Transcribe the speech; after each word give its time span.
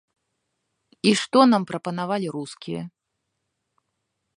І 1.11 1.11
што 1.21 1.39
нам 1.51 1.63
прапанавалі 1.73 2.27
рускія? 2.37 2.81